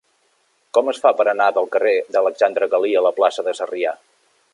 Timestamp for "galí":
2.75-2.95